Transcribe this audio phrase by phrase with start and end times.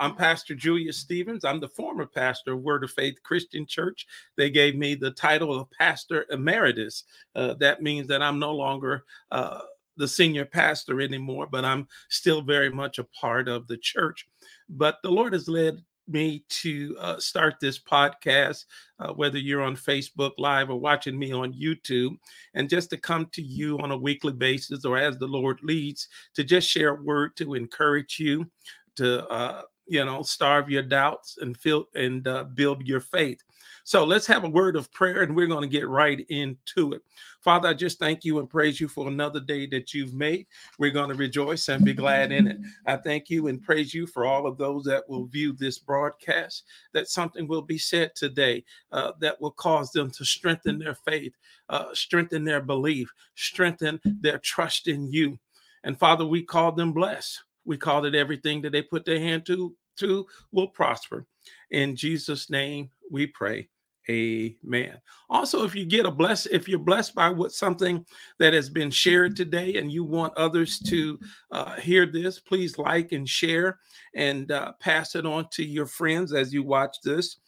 [0.00, 1.44] I'm Pastor Julius Stevens.
[1.44, 4.06] I'm the former pastor of Word of Faith Christian Church.
[4.34, 7.04] They gave me the title of Pastor Emeritus.
[7.34, 9.60] Uh, that means that I'm no longer uh,
[9.98, 14.26] the senior pastor anymore, but I'm still very much a part of the church.
[14.70, 18.64] But the Lord has led me to uh, start this podcast,
[19.00, 22.16] uh, whether you're on Facebook Live or watching me on YouTube,
[22.54, 26.08] and just to come to you on a weekly basis or as the Lord leads
[26.36, 28.50] to just share a word to encourage you,
[28.96, 33.42] to uh, you know, starve your doubts and feel and uh, build your faith.
[33.82, 37.02] So let's have a word of prayer and we're going to get right into it.
[37.40, 40.46] Father, I just thank you and praise you for another day that you've made.
[40.78, 42.58] We're going to rejoice and be glad in it.
[42.86, 46.62] I thank you and praise you for all of those that will view this broadcast,
[46.92, 51.34] that something will be said today uh, that will cause them to strengthen their faith,
[51.68, 55.36] uh, strengthen their belief, strengthen their trust in you.
[55.82, 57.42] And Father, we call them blessed.
[57.64, 61.26] We call it everything that they put their hand to to will prosper.
[61.70, 63.68] In Jesus' name we pray.
[64.08, 65.00] Amen.
[65.28, 68.04] Also, if you get a bless, if you're blessed by what something
[68.38, 71.18] that has been shared today, and you want others to
[71.52, 73.78] uh, hear this, please like and share,
[74.14, 77.38] and uh, pass it on to your friends as you watch this.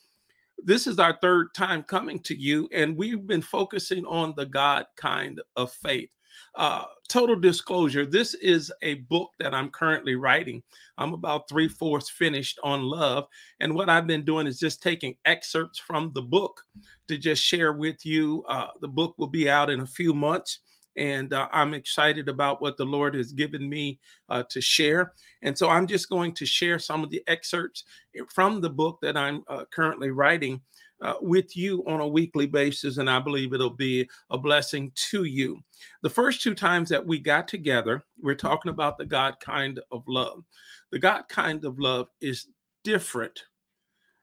[0.64, 4.86] This is our third time coming to you, and we've been focusing on the God
[4.96, 6.10] kind of faith.
[6.54, 10.62] Uh, total disclosure this is a book that I'm currently writing.
[10.98, 13.26] I'm about three fourths finished on love.
[13.60, 16.62] And what I've been doing is just taking excerpts from the book
[17.08, 18.44] to just share with you.
[18.48, 20.60] Uh, the book will be out in a few months.
[20.96, 25.14] And uh, I'm excited about what the Lord has given me uh, to share.
[25.40, 27.84] And so I'm just going to share some of the excerpts
[28.28, 30.60] from the book that I'm uh, currently writing
[31.02, 35.24] uh, with you on a weekly basis, and I believe it'll be a blessing to
[35.24, 35.58] you.
[36.02, 40.04] The first two times that we got together, we're talking about the God kind of
[40.06, 40.44] love.
[40.92, 42.46] The God kind of love is
[42.84, 43.42] different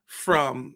[0.06, 0.76] from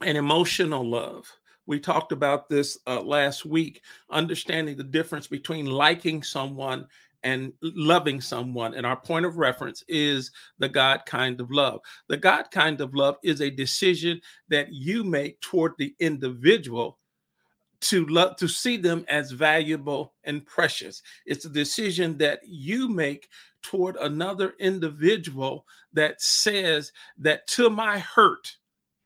[0.00, 1.26] an emotional love.
[1.66, 6.86] We talked about this uh, last week, understanding the difference between liking someone
[7.24, 8.74] and loving someone.
[8.74, 11.80] And our point of reference is the God kind of love.
[12.08, 16.98] The God kind of love is a decision that you make toward the individual
[17.80, 21.02] to love to see them as valuable and precious.
[21.26, 23.28] It's a decision that you make
[23.62, 28.56] toward another individual that says that to my hurt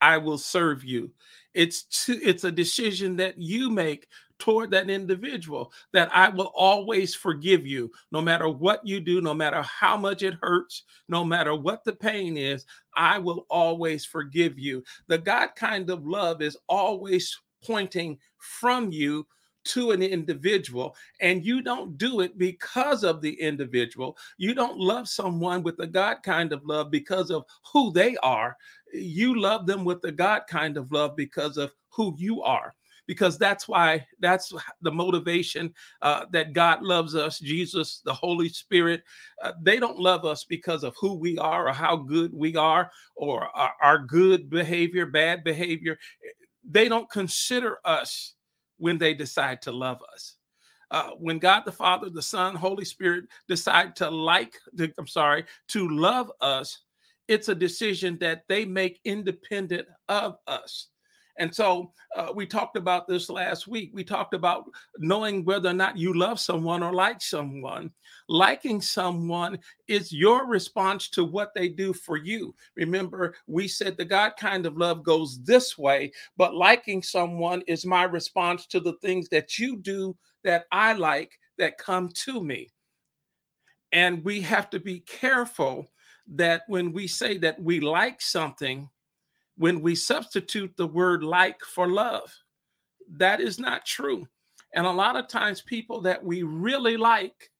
[0.01, 1.11] I will serve you.
[1.53, 4.07] It's to, it's a decision that you make
[4.39, 9.33] toward that individual that I will always forgive you no matter what you do, no
[9.33, 14.57] matter how much it hurts, no matter what the pain is, I will always forgive
[14.57, 14.83] you.
[15.07, 19.27] The God kind of love is always pointing from you
[19.65, 24.17] to an individual and you don't do it because of the individual.
[24.37, 28.55] You don't love someone with the god kind of love because of who they are.
[28.93, 32.73] You love them with the god kind of love because of who you are
[33.09, 34.53] because that's why that's
[34.83, 39.01] the motivation uh, that God loves us, Jesus, the Holy Spirit.
[39.41, 42.91] Uh, they don't love us because of who we are or how good we are
[43.15, 45.97] or our, our good behavior, bad behavior.
[46.63, 48.35] They don't consider us
[48.77, 50.35] when they decide to love us.
[50.91, 54.53] Uh, when God the Father, the Son, Holy Spirit decide to like,
[54.99, 56.77] I'm sorry, to love us,
[57.27, 60.89] it's a decision that they make independent of us.
[61.39, 63.91] And so uh, we talked about this last week.
[63.93, 64.65] We talked about
[64.97, 67.91] knowing whether or not you love someone or like someone.
[68.27, 69.57] Liking someone
[69.87, 72.53] is your response to what they do for you.
[72.75, 77.85] Remember, we said the God kind of love goes this way, but liking someone is
[77.85, 82.69] my response to the things that you do that I like that come to me.
[83.93, 85.89] And we have to be careful
[86.27, 88.89] that when we say that we like something,
[89.59, 92.33] when we substitute the word like for love.
[93.17, 94.25] That is not true.
[94.73, 97.51] And a lot of times, people that we really like,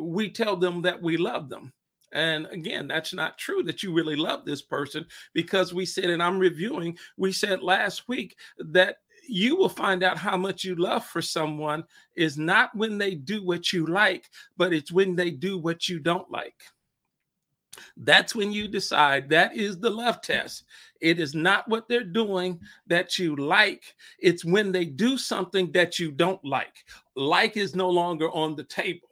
[0.00, 1.72] we tell them that we love them.
[2.12, 5.04] And again, that's not true that you really love this person
[5.34, 8.98] because we said, and I'm reviewing, we said last week that
[9.28, 11.84] you will find out how much you love for someone
[12.16, 15.98] is not when they do what you like, but it's when they do what you
[15.98, 16.62] don't like.
[17.96, 20.64] That's when you decide that is the love test.
[21.00, 25.98] It is not what they're doing that you like, it's when they do something that
[25.98, 26.84] you don't like.
[27.14, 29.08] Like is no longer on the table.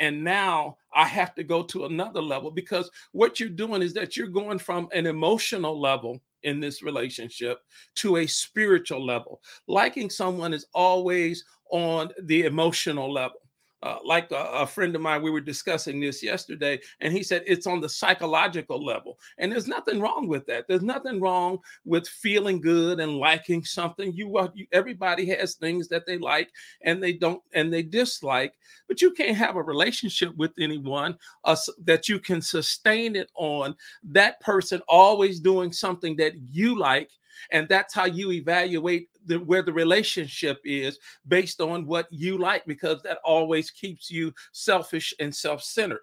[0.00, 4.16] And now I have to go to another level because what you're doing is that
[4.16, 7.60] you're going from an emotional level in this relationship
[7.96, 9.42] to a spiritual level.
[9.68, 13.40] Liking someone is always on the emotional level
[13.82, 17.42] uh, like a, a, friend of mine, we were discussing this yesterday, and he said
[17.46, 19.18] it's on the psychological level.
[19.38, 20.66] And there's nothing wrong with that.
[20.68, 24.12] There's nothing wrong with feeling good and liking something.
[24.12, 26.50] You, uh, you everybody has things that they like
[26.82, 28.54] and they don't and they dislike,
[28.86, 33.74] but you can't have a relationship with anyone uh, that you can sustain it on
[34.04, 37.10] that person always doing something that you like
[37.52, 40.98] and that's how you evaluate the, where the relationship is
[41.28, 46.00] based on what you like because that always keeps you selfish and self-centered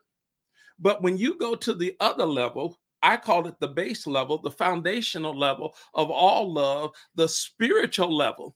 [0.79, 4.51] but when you go to the other level I call it the base level, the
[4.51, 8.55] foundational level of all love, the spiritual level.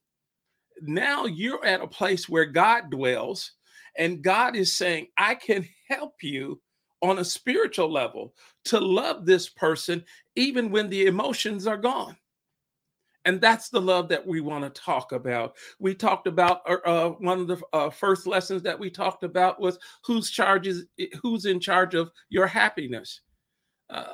[0.81, 3.51] Now you're at a place where God dwells,
[3.97, 6.59] and God is saying, I can help you
[7.01, 8.33] on a spiritual level
[8.65, 10.03] to love this person
[10.35, 12.15] even when the emotions are gone.
[13.25, 15.55] And that's the love that we want to talk about.
[15.79, 19.59] We talked about uh, uh, one of the uh, first lessons that we talked about
[19.59, 20.85] was whose charges,
[21.21, 23.21] who's in charge of your happiness.
[23.89, 24.13] Uh,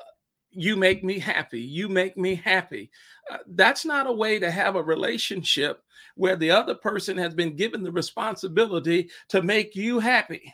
[0.52, 1.62] you make me happy.
[1.62, 2.90] You make me happy.
[3.32, 5.82] Uh, that's not a way to have a relationship
[6.16, 10.54] where the other person has been given the responsibility to make you happy.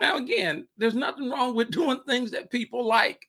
[0.00, 3.20] Now, again, there's nothing wrong with doing things that people like.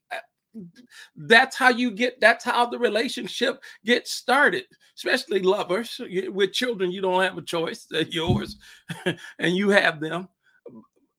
[1.16, 4.66] That's how you get that's how the relationship gets started
[4.96, 8.57] especially lovers with children you don't have a choice they're yours
[9.06, 10.28] and you have them.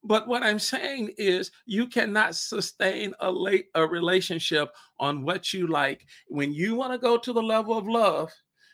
[0.03, 5.67] But what i'm saying is you cannot sustain a late a relationship on what you
[5.67, 6.05] like.
[6.27, 8.31] When you want to go to the level of love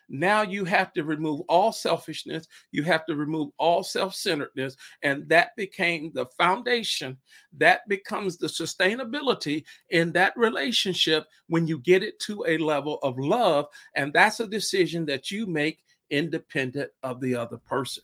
[0.09, 4.75] now you have to remove all selfishness, you have to remove all self centeredness.
[5.03, 7.17] And that became the foundation.
[7.57, 13.19] That becomes the sustainability in that relationship when you get it to a level of
[13.19, 13.67] love.
[13.95, 15.79] And that's a decision that you make
[16.09, 18.03] independent of the other person.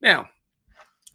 [0.00, 0.28] Now,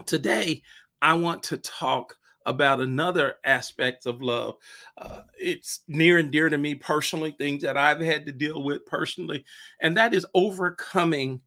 [0.06, 0.62] today,
[1.02, 4.56] I want to talk about another aspect of love.
[4.97, 8.86] Uh, it's near and dear to me personally, things that I've had to deal with
[8.86, 9.44] personally,
[9.81, 11.42] and that is overcoming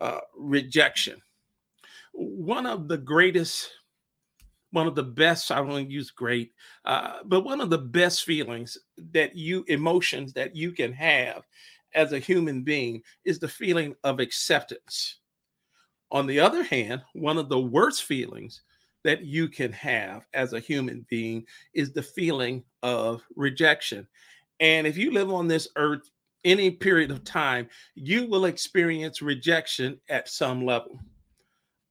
[0.00, 1.20] uh, rejection.
[2.12, 3.70] One of the greatest,
[4.70, 6.52] one of the best, I don't use great,
[6.84, 8.78] uh, but one of the best feelings
[9.12, 11.42] that you, emotions that you can have
[11.94, 15.18] as a human being is the feeling of acceptance.
[16.10, 18.62] On the other hand, one of the worst feelings
[19.04, 24.06] that you can have as a human being is the feeling of rejection.
[24.60, 26.10] And if you live on this earth
[26.44, 30.98] any period of time, you will experience rejection at some level.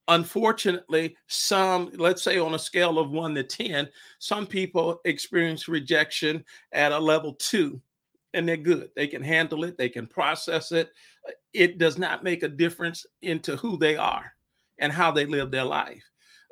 [0.08, 3.88] Unfortunately, some, let's say on a scale of one to 10,
[4.18, 7.80] some people experience rejection at a level two,
[8.34, 8.90] and they're good.
[8.94, 10.90] They can handle it, they can process it.
[11.52, 14.34] It does not make a difference into who they are
[14.78, 16.02] and how they live their life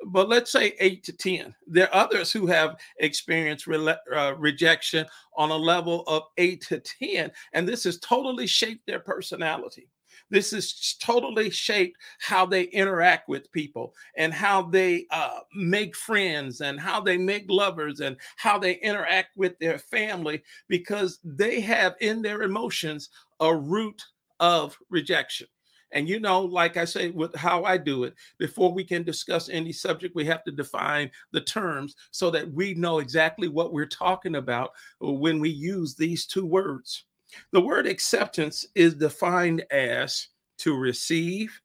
[0.07, 1.53] but let's say eight to 10.
[1.67, 5.05] There are others who have experienced re- uh, rejection
[5.35, 9.87] on a level of eight to 10, and this has totally shaped their personality.
[10.29, 16.61] This has totally shaped how they interact with people and how they uh, make friends
[16.61, 21.95] and how they make lovers and how they interact with their family because they have
[22.01, 23.09] in their emotions
[23.41, 24.01] a root
[24.39, 25.47] of rejection.
[25.93, 29.47] And you know, like I say, with how I do it, before we can discuss
[29.47, 33.85] any subject, we have to define the terms so that we know exactly what we're
[33.85, 37.05] talking about when we use these two words.
[37.51, 40.27] The word acceptance is defined as
[40.59, 41.61] to receive,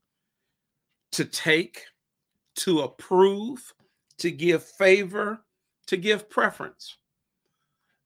[1.12, 1.84] to take,
[2.56, 3.72] to approve,
[4.18, 5.40] to give favor,
[5.86, 6.98] to give preference.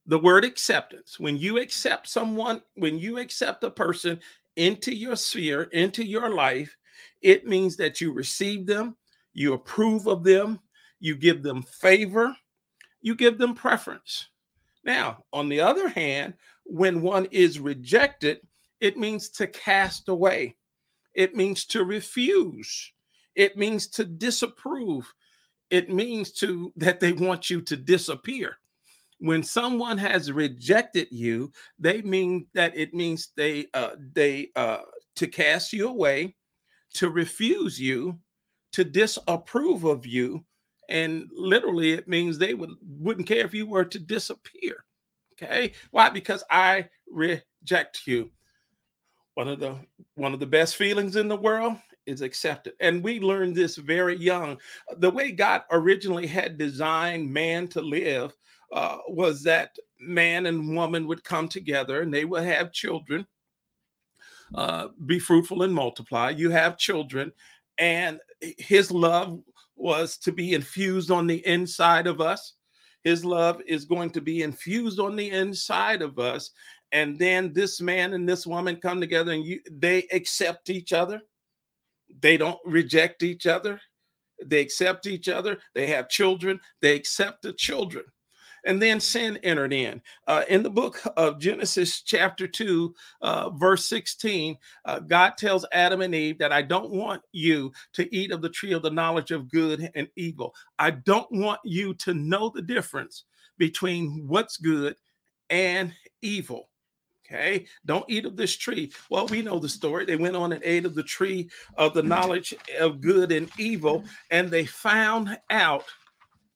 [0.06, 4.20] The word acceptance, when you accept someone, when you accept a person,
[4.56, 6.76] into your sphere, into your life,
[7.21, 8.97] it means that you receive them,
[9.32, 10.61] you approve of them,
[11.00, 12.37] you give them favor,
[13.00, 14.28] you give them preference.
[14.85, 18.40] Now, on the other hand, when one is rejected,
[18.80, 20.56] it means to cast away,
[21.14, 22.92] it means to refuse,
[23.35, 25.12] it means to disapprove,
[25.71, 28.59] it means to that they want you to disappear
[29.23, 34.79] when someone has rejected you they mean that it means they uh they uh
[35.14, 36.35] to cast you away
[36.93, 38.19] to refuse you
[38.73, 40.45] to disapprove of you
[40.88, 44.85] and literally it means they would wouldn't care if you were to disappear
[45.43, 45.73] okay?
[45.91, 46.09] Why?
[46.11, 48.31] Because i reject you.
[49.35, 49.76] One of the
[50.14, 54.17] one of the best feelings in the world is accepted and we learned this very
[54.17, 54.59] young.
[54.97, 58.35] The way god originally had designed man to live
[58.73, 63.26] uh, was that man and woman would come together and they would have children,
[64.55, 66.31] uh, be fruitful and multiply.
[66.31, 67.33] You have children,
[67.79, 69.41] and his love
[69.76, 72.55] was to be infused on the inside of us.
[73.05, 76.50] His love is going to be infused on the inside of us.
[76.93, 81.21] And then this man and this woman come together and you, they accept each other.
[82.21, 83.81] They don't reject each other.
[84.45, 85.59] They accept each other.
[85.75, 86.61] They have children.
[86.81, 88.05] They accept the children
[88.64, 90.00] and then sin entered in.
[90.26, 96.00] Uh, in the book of Genesis, chapter 2, uh, verse 16, uh, God tells Adam
[96.00, 99.31] and Eve that I don't want you to eat of the tree of the knowledge
[99.31, 100.54] of good and evil.
[100.78, 103.25] I don't want you to know the difference
[103.59, 104.97] between what's good
[105.50, 105.92] and
[106.23, 106.69] evil.
[107.25, 108.92] Okay, don't eat of this tree.
[109.09, 110.04] Well, we know the story.
[110.04, 114.04] They went on and ate of the tree of the knowledge of good and evil,
[114.31, 115.85] and they found out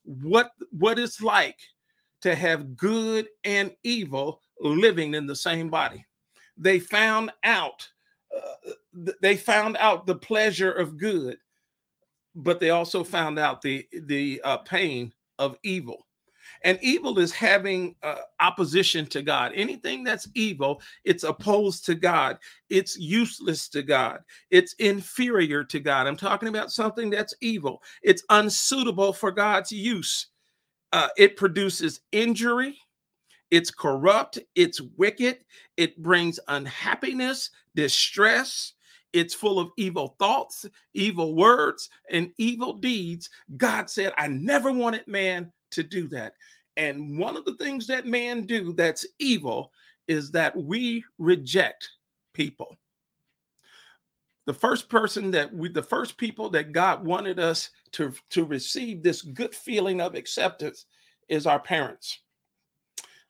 [0.03, 1.57] what what it's like
[2.23, 6.05] to have good and evil living in the same body.
[6.57, 7.89] They found out
[8.35, 8.73] uh,
[9.21, 11.39] they found out the pleasure of good,
[12.35, 16.07] but they also found out the the uh, pain of evil.
[16.63, 19.53] And evil is having uh, opposition to God.
[19.55, 22.39] Anything that's evil, it's opposed to God.
[22.71, 24.21] It's useless to God.
[24.51, 26.07] It's inferior to God.
[26.07, 27.83] I'm talking about something that's evil.
[28.03, 30.29] It's unsuitable for God's use
[30.93, 32.79] uh, it produces injury,
[33.51, 35.39] it's corrupt, it's wicked,
[35.77, 38.73] it brings unhappiness, distress.
[39.13, 43.31] It's full of evil thoughts, evil words, and evil deeds.
[43.57, 46.35] God said, I never wanted man to do that.
[46.77, 49.73] And one of the things that man do that's evil
[50.07, 51.89] is that we reject
[52.35, 52.77] people
[54.47, 59.03] the first person that we the first people that God wanted us to to receive
[59.03, 60.85] this good feeling of acceptance
[61.29, 62.21] is our parents.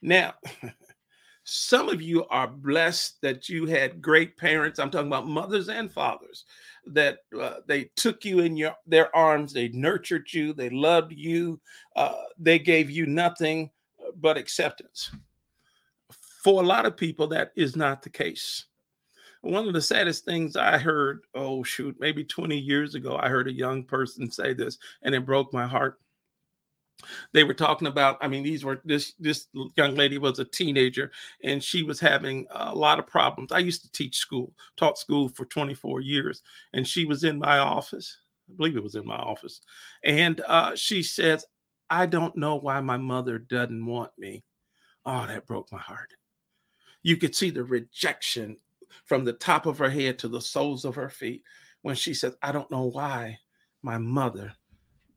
[0.02, 0.34] Now,
[1.44, 4.80] some of you are blessed that you had great parents.
[4.80, 6.44] I'm talking about mothers and fathers
[6.86, 11.60] that uh, they took you in your their arms, they nurtured you, they loved you,
[11.94, 13.70] uh, they gave you nothing
[14.16, 15.12] but acceptance.
[16.42, 18.66] For a lot of people, that is not the case
[19.46, 23.48] one of the saddest things I heard, oh shoot, maybe 20 years ago, I heard
[23.48, 25.98] a young person say this and it broke my heart.
[27.32, 31.12] They were talking about, I mean, these were this this young lady was a teenager
[31.44, 33.52] and she was having a lot of problems.
[33.52, 37.58] I used to teach school, taught school for 24 years, and she was in my
[37.58, 38.16] office.
[38.48, 39.60] I believe it was in my office.
[40.04, 41.44] And uh, she says,
[41.90, 44.44] I don't know why my mother doesn't want me.
[45.04, 46.14] Oh, that broke my heart.
[47.02, 48.56] You could see the rejection
[49.04, 51.42] from the top of her head to the soles of her feet
[51.82, 53.38] when she said, I don't know why
[53.82, 54.52] my mother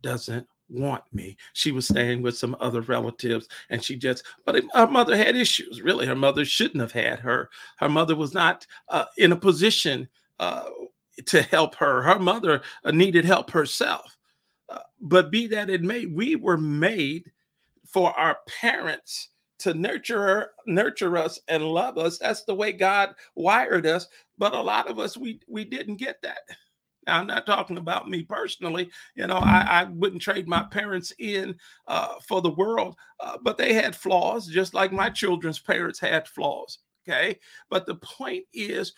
[0.01, 1.35] doesn't want me.
[1.53, 5.81] She was staying with some other relatives and she just, but her mother had issues.
[5.81, 7.49] Really, her mother shouldn't have had her.
[7.77, 10.07] Her mother was not uh, in a position
[10.39, 10.69] uh,
[11.25, 12.01] to help her.
[12.03, 14.17] Her mother uh, needed help herself.
[14.69, 17.31] Uh, but be that it may, we were made
[17.85, 19.29] for our parents
[19.59, 22.17] to nurture nurture us and love us.
[22.17, 24.07] That's the way god wired us.
[24.37, 26.39] But a lot of us we we didn't get that.
[27.07, 28.89] Now, i'm not talking about me personally.
[29.15, 31.55] You know i, I wouldn't trade my parents in
[31.87, 36.27] uh, for the world uh, but they had flaws just like my children's parents had
[36.27, 37.39] flaws okay?
[37.69, 38.93] But the point is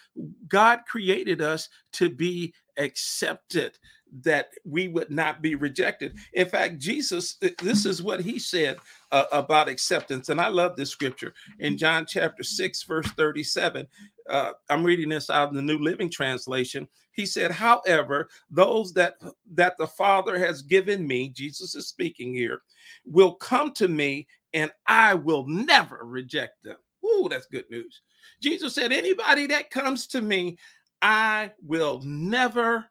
[0.47, 3.77] god created us to be accepted
[4.21, 6.17] that we would not be rejected.
[6.33, 8.77] In fact, Jesus, this is what he said
[9.11, 10.29] uh, about acceptance.
[10.29, 13.87] And I love this scripture in John chapter 6, verse 37.
[14.29, 16.87] Uh, I'm reading this out of the New Living Translation.
[17.13, 19.15] He said, However, those that
[19.53, 22.61] that the Father has given me, Jesus is speaking here,
[23.05, 26.77] will come to me and I will never reject them.
[27.05, 28.01] Ooh, that's good news.
[28.41, 30.57] Jesus said, Anybody that comes to me,
[31.01, 32.90] I will never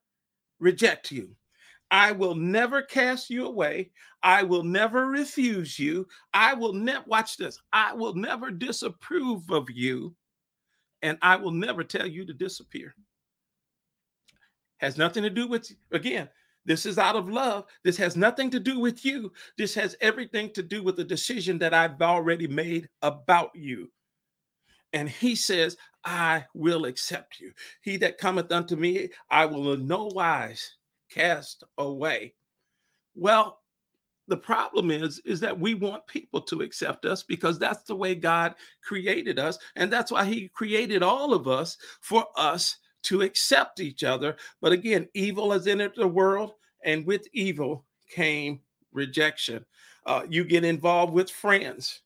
[0.60, 1.34] reject you.
[1.90, 3.90] I will never cast you away.
[4.22, 6.06] I will never refuse you.
[6.32, 10.14] I will never, watch this, I will never disapprove of you.
[11.02, 12.94] And I will never tell you to disappear.
[14.78, 16.28] Has nothing to do with, again,
[16.66, 17.64] this is out of love.
[17.84, 19.32] This has nothing to do with you.
[19.56, 23.90] This has everything to do with the decision that I've already made about you.
[24.92, 27.52] And he says, I will accept you.
[27.82, 30.76] He that cometh unto me, I will in no wise
[31.10, 32.34] cast away.
[33.14, 33.58] Well,
[34.28, 38.14] the problem is is that we want people to accept us because that's the way
[38.14, 43.80] God created us and that's why he created all of us for us to accept
[43.80, 44.36] each other.
[44.60, 46.52] But again, evil has entered the world
[46.84, 48.60] and with evil came
[48.92, 49.66] rejection.
[50.06, 52.02] Uh, you get involved with friends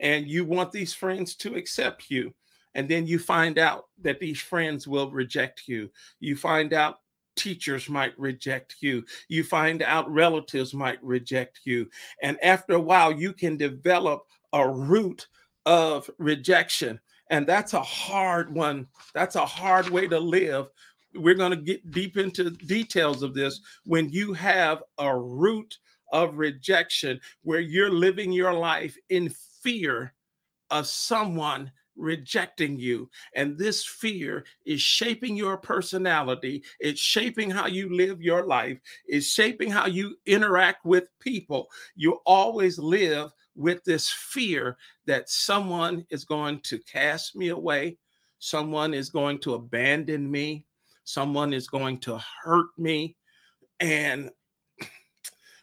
[0.00, 2.34] and you want these friends to accept you.
[2.74, 5.90] And then you find out that these friends will reject you.
[6.20, 6.98] You find out
[7.36, 9.04] teachers might reject you.
[9.28, 11.88] You find out relatives might reject you.
[12.22, 15.28] And after a while, you can develop a root
[15.64, 17.00] of rejection.
[17.30, 18.86] And that's a hard one.
[19.14, 20.66] That's a hard way to live.
[21.14, 25.78] We're going to get deep into details of this when you have a root
[26.12, 29.32] of rejection where you're living your life in
[29.62, 30.12] fear
[30.70, 33.10] of someone rejecting you.
[33.34, 39.26] And this fear is shaping your personality, it's shaping how you live your life, it's
[39.26, 41.68] shaping how you interact with people.
[41.94, 47.98] You always live with this fear that someone is going to cast me away,
[48.38, 50.66] someone is going to abandon me,
[51.04, 53.16] someone is going to hurt me.
[53.80, 54.30] And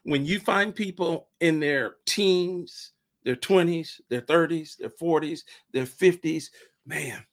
[0.03, 2.91] when you find people in their teens,
[3.23, 5.41] their 20s, their 30s, their 40s,
[5.71, 6.45] their 50s,
[6.85, 7.23] man,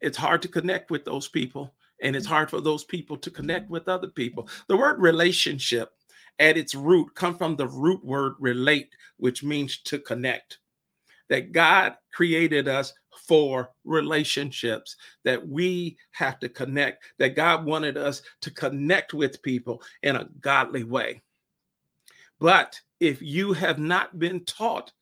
[0.00, 1.74] it's hard to connect with those people.
[2.00, 4.48] And it's hard for those people to connect with other people.
[4.68, 5.92] The word relationship
[6.38, 10.58] at its root come from the root word relate, which means to connect.
[11.28, 12.94] That God created us
[13.26, 19.82] for relationships, that we have to connect, that God wanted us to connect with people
[20.02, 21.20] in a godly way.
[22.40, 24.92] But if you have not been taught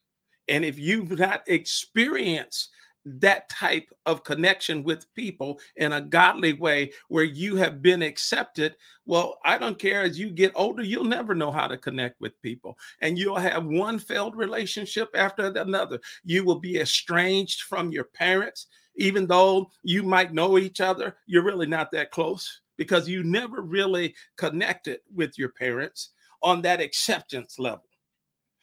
[0.49, 2.71] and if you've not experienced
[3.07, 8.75] that type of connection with people in a godly way where you have been accepted.
[9.07, 12.41] Well, I don't care as you get older, you'll never know how to connect with
[12.43, 12.77] people.
[13.01, 16.01] And you'll have one failed relationship after another.
[16.25, 18.67] You will be estranged from your parents,
[18.97, 23.63] even though you might know each other, you're really not that close because you never
[23.63, 26.11] really connected with your parents
[26.47, 27.83] on that acceptance level.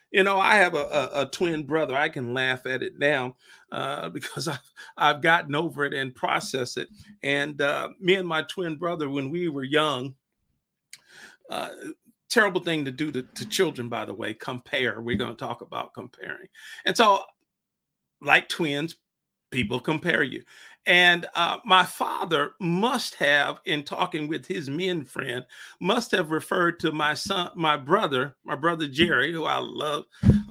[0.09, 1.95] You know, I have a, a, a, twin brother.
[1.95, 3.35] I can laugh at it now
[3.73, 6.87] uh, because I've, I've gotten over it and processed it.
[7.23, 10.15] And uh, me and my twin brother, when we were young,
[11.49, 11.69] uh,
[12.29, 15.01] terrible thing to do to, to children, by the way, compare.
[15.01, 16.47] We're going to talk about comparing.
[16.85, 17.19] And so,
[18.21, 18.95] like twins,
[19.51, 20.43] people compare you.
[20.85, 25.45] And uh, my father must have, in talking with his men friend,
[25.79, 30.03] must have referred to my son, my brother, my brother Jerry, who I love.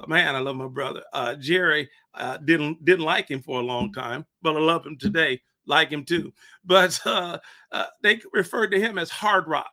[0.07, 1.03] Man, I love my brother.
[1.12, 4.97] Uh, Jerry uh, didn't didn't like him for a long time, but I love him
[4.97, 5.40] today.
[5.66, 6.33] Like him too,
[6.64, 7.38] but uh,
[7.71, 9.71] uh, they referred to him as Hard Rock.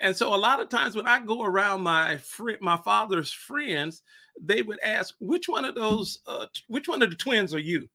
[0.00, 4.02] And so a lot of times when I go around my friend, my father's friends,
[4.40, 6.20] they would ask, "Which one of those?
[6.26, 7.86] Uh, which one of the twins are you?"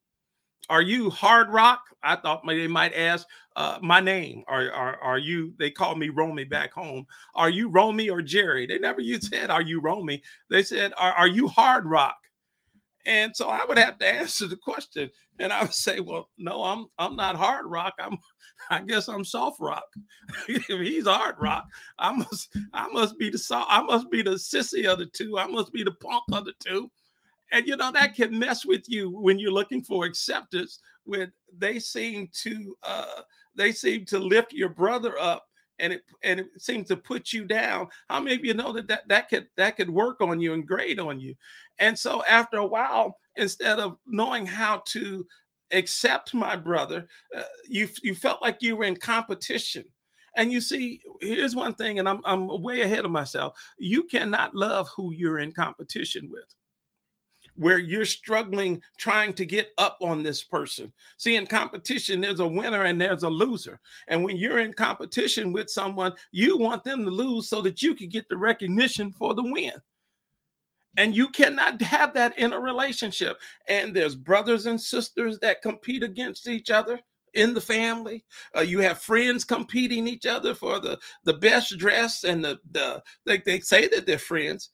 [0.70, 1.82] Are you hard rock?
[2.04, 4.44] I thought they might ask uh, my name.
[4.48, 5.54] Are, are are you?
[5.58, 7.06] They call me Romy back home.
[7.36, 8.68] Are you Romy or Jerry?
[8.68, 12.18] They never you said, "Are you Romy?" They said, "Are are you hard rock?"
[13.06, 16.64] And so I would have to answer the question, and I would say, "Well, no,
[16.64, 17.94] I'm I'm not hard rock.
[18.00, 18.18] I'm
[18.70, 19.86] I guess I'm soft rock.
[20.48, 21.66] if he's hard rock,
[21.98, 23.68] I must I must be the soft.
[23.72, 25.40] I must be the sissy of the two.
[25.40, 26.92] I must be the punk of the two."
[27.52, 31.80] And you know that can mess with you when you're looking for acceptance when they
[31.80, 33.22] seem to uh
[33.56, 35.46] they seem to lift your brother up
[35.80, 37.88] and it and it seems to put you down.
[38.10, 40.68] How many of you know that that, that could that could work on you and
[40.68, 41.36] grade on you?
[41.80, 45.26] And so after a while instead of knowing how to
[45.72, 49.84] accept my brother uh, you you felt like you were in competition.
[50.36, 53.58] And you see, here's one thing, and I'm, I'm way ahead of myself.
[53.80, 56.46] You cannot love who you're in competition with
[57.58, 60.93] where you're struggling trying to get up on this person.
[61.17, 63.80] See, in competition, there's a winner and there's a loser.
[64.08, 67.96] And when you're in competition with someone, you want them to lose so that you
[67.96, 69.74] can get the recognition for the win.
[70.98, 73.39] And you cannot have that in a relationship.
[73.67, 77.00] And there's brothers and sisters that compete against each other
[77.34, 78.26] in the family.
[78.56, 83.02] Uh, you have friends competing each other for the the best dress and the the
[83.26, 84.72] they, they say that they're friends,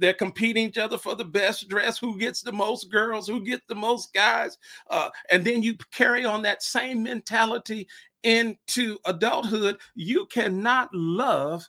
[0.00, 3.60] they're competing each other for the best dress who gets the most girls who get
[3.68, 4.58] the most guys
[4.90, 7.86] uh, and then you carry on that same mentality
[8.22, 9.78] into adulthood.
[9.94, 11.66] You cannot love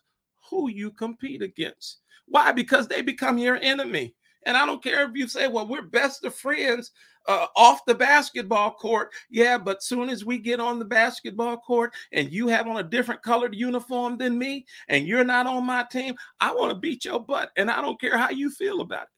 [0.50, 2.02] who you compete against.
[2.28, 2.52] Why?
[2.52, 6.24] Because they become your enemy and i don't care if you say well we're best
[6.24, 6.92] of friends
[7.28, 9.12] uh, off the basketball court.
[9.30, 12.84] Yeah, but soon as we get on the basketball court and you have on a
[12.84, 17.06] different colored uniform than me and you're not on my team, I want to beat
[17.06, 17.52] your butt.
[17.58, 19.10] And I don't care how you feel about it.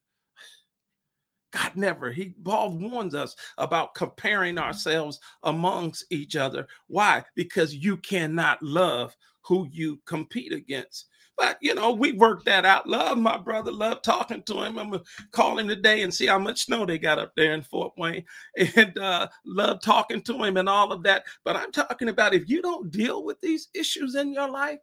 [1.53, 2.11] God never.
[2.11, 6.67] He Paul warns us about comparing ourselves amongst each other.
[6.87, 7.23] Why?
[7.35, 11.05] Because you cannot love who you compete against.
[11.37, 12.87] But you know, we worked that out.
[12.87, 14.77] Love my brother, love talking to him.
[14.77, 17.63] I'm gonna call him today and see how much snow they got up there in
[17.63, 18.25] Fort Wayne,
[18.75, 21.23] and uh, love talking to him and all of that.
[21.43, 24.79] But I'm talking about if you don't deal with these issues in your life,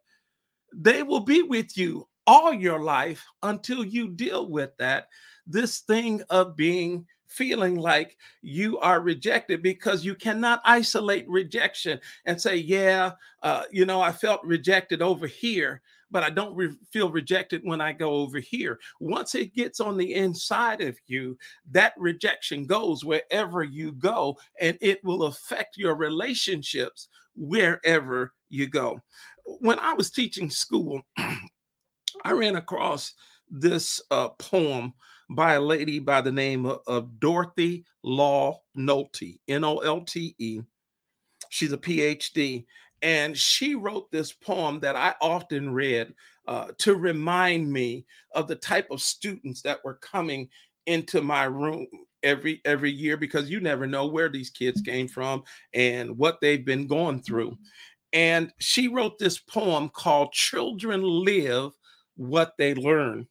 [0.74, 5.08] they will be with you all your life until you deal with that.
[5.46, 12.40] This thing of being feeling like you are rejected because you cannot isolate rejection and
[12.40, 17.10] say, Yeah, uh, you know, I felt rejected over here, but I don't re- feel
[17.10, 18.78] rejected when I go over here.
[19.00, 21.38] Once it gets on the inside of you,
[21.70, 29.00] that rejection goes wherever you go and it will affect your relationships wherever you go.
[29.44, 31.02] When I was teaching school,
[32.24, 33.14] I ran across
[33.48, 34.94] this uh, poem
[35.30, 40.34] by a lady by the name of, of Dorothy Law Nolte, N O L T
[40.38, 40.60] E.
[41.50, 42.66] She's a PhD.
[43.02, 46.14] And she wrote this poem that I often read
[46.46, 50.48] uh, to remind me of the type of students that were coming
[50.86, 51.86] into my room
[52.22, 56.64] every every year because you never know where these kids came from and what they've
[56.64, 57.56] been going through.
[58.12, 61.72] And she wrote this poem called Children Live
[62.16, 63.26] What They Learn.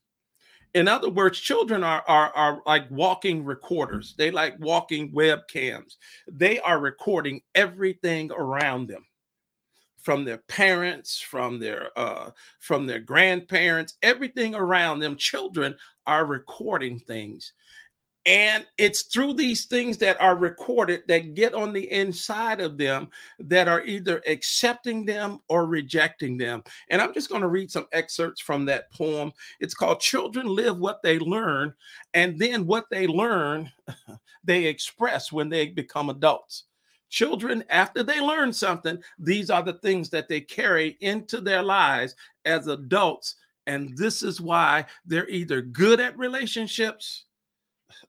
[0.76, 4.16] In other words children are, are are like walking recorders.
[4.18, 5.96] They like walking webcams.
[6.28, 9.06] They are recording everything around them
[10.02, 15.76] from their parents from their uh from their grandparents everything around them children
[16.08, 17.54] are recording things
[18.26, 23.08] and it's through these things that are recorded that get on the inside of them
[23.40, 26.64] that are either accepting them or rejecting them.
[26.90, 29.32] And I'm just going to read some excerpts from that poem.
[29.60, 31.74] It's called Children Live What They Learn.
[32.14, 33.72] And then what they learn,
[34.44, 36.66] they express when they become adults.
[37.10, 42.16] Children, after they learn something, these are the things that they carry into their lives
[42.46, 43.36] as adults.
[43.68, 47.26] And this is why they're either good at relationships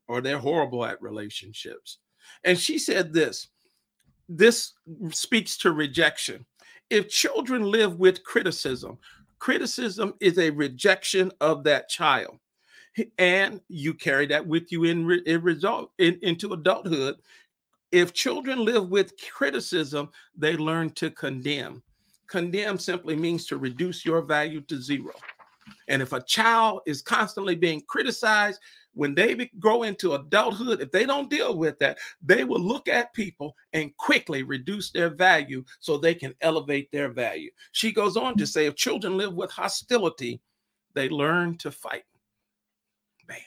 [0.08, 1.98] or they're horrible at relationships.
[2.44, 3.48] And she said this
[4.28, 4.74] this
[5.10, 6.46] speaks to rejection.
[6.88, 8.98] If children live with criticism,
[9.38, 12.38] criticism is a rejection of that child.
[13.18, 17.16] And you carry that with you in, in result in, into adulthood.
[17.92, 21.82] If children live with criticism, they learn to condemn.
[22.28, 25.12] Condemn simply means to reduce your value to zero.
[25.88, 28.60] And if a child is constantly being criticized,
[28.94, 33.14] when they grow into adulthood, if they don't deal with that, they will look at
[33.14, 37.50] people and quickly reduce their value so they can elevate their value.
[37.72, 40.40] She goes on to say if children live with hostility,
[40.94, 42.04] they learn to fight.
[43.28, 43.38] Man,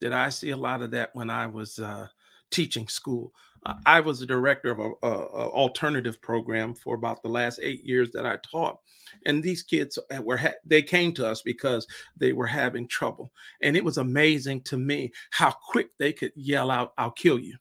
[0.00, 2.08] did I see a lot of that when I was uh,
[2.50, 3.32] teaching school?
[3.66, 7.58] Uh, I was the director of a, a, a, alternative program for about the last
[7.62, 8.78] eight years that I taught,
[9.26, 13.32] and these kids were ha- they came to us because they were having trouble,
[13.62, 17.56] and it was amazing to me how quick they could yell out, "I'll kill you!"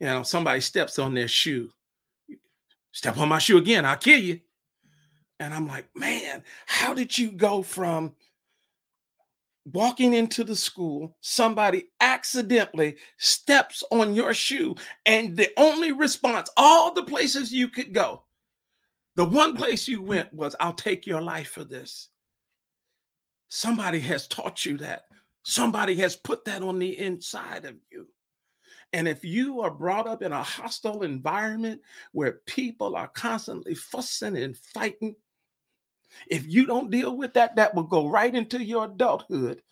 [0.00, 1.70] You know, somebody steps on their shoe,
[2.92, 4.40] step on my shoe again, I'll kill you.
[5.40, 8.14] And I'm like, man, how did you go from
[9.72, 14.74] walking into the school, somebody accidentally steps on your shoe,
[15.06, 18.22] and the only response, all the places you could go,
[19.16, 22.08] the one place you went was, I'll take your life for this.
[23.48, 25.02] Somebody has taught you that.
[25.42, 28.06] Somebody has put that on the inside of you.
[28.92, 31.80] And if you are brought up in a hostile environment
[32.12, 35.14] where people are constantly fussing and fighting,
[36.28, 39.62] if you don't deal with that, that will go right into your adulthood.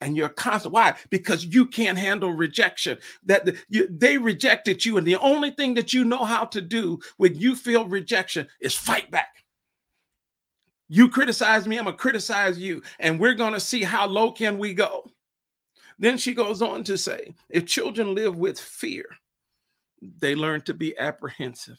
[0.00, 0.74] And you're constant.
[0.74, 0.94] Why?
[1.10, 2.98] Because you can't handle rejection.
[3.24, 6.60] That the, you, they rejected you, and the only thing that you know how to
[6.60, 9.44] do when you feel rejection is fight back.
[10.88, 14.74] You criticize me, I'm gonna criticize you, and we're gonna see how low can we
[14.74, 15.08] go.
[16.00, 19.06] Then she goes on to say, if children live with fear,
[20.18, 21.78] they learn to be apprehensive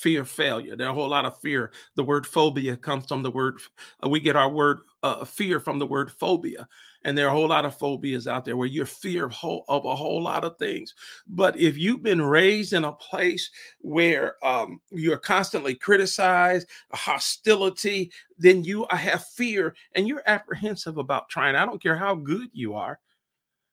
[0.00, 0.76] fear failure.
[0.76, 1.72] There are a whole lot of fear.
[1.94, 3.60] The word phobia comes from the word,
[4.04, 6.66] uh, we get our word uh, fear from the word phobia.
[7.04, 9.64] And there are a whole lot of phobias out there where you're fear of, whole,
[9.68, 10.94] of a whole lot of things.
[11.26, 18.64] But if you've been raised in a place where um, you're constantly criticized, hostility, then
[18.64, 21.56] you have fear and you're apprehensive about trying.
[21.56, 22.98] I don't care how good you are.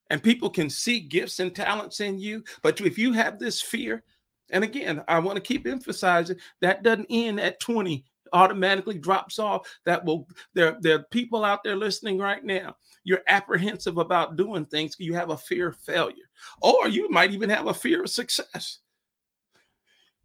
[0.10, 2.44] And people can see gifts and talents in you.
[2.62, 4.04] But if you have this fear,
[4.50, 9.68] and again, I want to keep emphasizing that doesn't end at 20, automatically drops off.
[9.86, 12.76] That will there, there are people out there listening right now.
[13.04, 16.30] You're apprehensive about doing things, you have a fear of failure,
[16.62, 18.80] or you might even have a fear of success.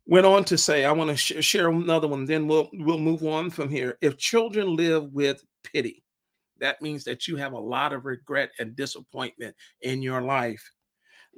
[0.06, 3.24] went on to say, I want to sh- share another one, then we'll we'll move
[3.24, 3.98] on from here.
[4.00, 6.02] If children live with pity,
[6.58, 10.62] that means that you have a lot of regret and disappointment in your life.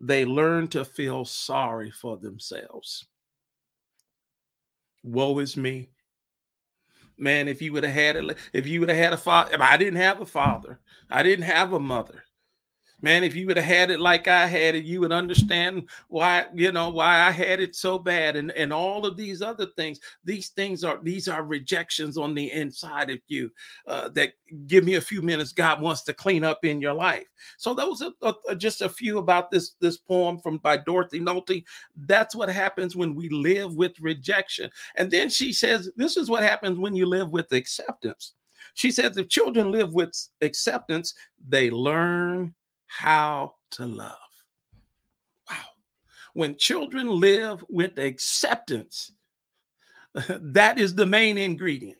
[0.00, 3.06] They learn to feel sorry for themselves.
[5.02, 5.90] Woe is me.
[7.16, 9.76] Man, if you would have had it, if you would have had a father, I
[9.76, 12.24] didn't have a father, I didn't have a mother,
[13.04, 16.46] man, if you would have had it like I had it, you would understand why,
[16.54, 20.00] you know, why I had it so bad and, and all of these other things.
[20.24, 23.50] These things are, these are rejections on the inside of you
[23.86, 24.32] uh, that
[24.66, 25.52] give me a few minutes.
[25.52, 27.26] God wants to clean up in your life.
[27.58, 31.62] So those are, are just a few about this, this poem from by Dorothy Nolte.
[32.06, 34.70] That's what happens when we live with rejection.
[34.96, 38.32] And then she says, this is what happens when you live with acceptance.
[38.72, 41.14] She says, if children live with acceptance,
[41.46, 42.54] they learn
[42.96, 44.16] how to love.
[45.50, 45.56] Wow.
[46.34, 49.12] When children live with acceptance,
[50.28, 51.98] that is the main ingredient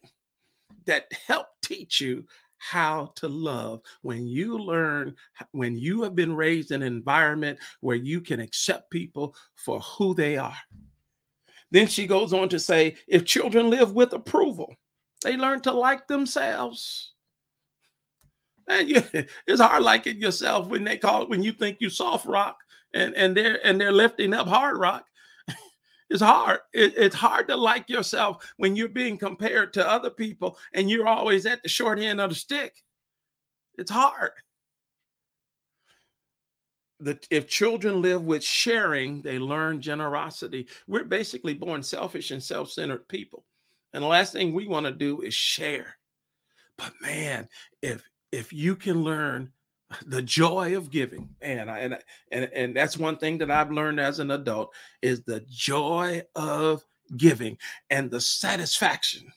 [0.86, 2.24] that help teach you
[2.58, 5.14] how to love when you learn
[5.50, 10.14] when you have been raised in an environment where you can accept people for who
[10.14, 10.56] they are
[11.70, 14.74] then she goes on to say if children live with approval
[15.22, 17.13] they learn to like themselves
[18.68, 19.02] Man, you,
[19.46, 22.58] it's hard liking yourself when they call it when you think you soft rock
[22.94, 25.04] and and they're and they're lifting up hard rock.
[26.10, 26.60] it's hard.
[26.72, 31.08] It, it's hard to like yourself when you're being compared to other people and you're
[31.08, 32.74] always at the short end of the stick.
[33.76, 34.30] It's hard.
[37.00, 40.68] The, if children live with sharing, they learn generosity.
[40.86, 43.44] We're basically born selfish and self centered people.
[43.92, 45.96] And the last thing we want to do is share.
[46.78, 47.48] But man,
[47.82, 48.02] if
[48.34, 49.50] if you can learn
[50.06, 51.98] the joy of giving and I, and
[52.32, 56.84] and and that's one thing that I've learned as an adult is the joy of
[57.16, 57.56] giving
[57.90, 59.32] and the satisfaction